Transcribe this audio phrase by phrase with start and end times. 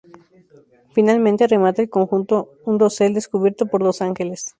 [0.93, 4.47] Finalmente, remata el conjunto un dosel descubierto por dos ángeles.